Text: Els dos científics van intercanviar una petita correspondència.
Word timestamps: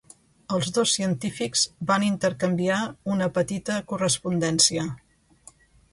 Els 0.55 0.69
dos 0.77 0.93
científics 0.99 1.65
van 1.91 2.05
intercanviar 2.07 2.79
una 3.17 3.31
petita 3.39 3.77
correspondència. 3.93 4.91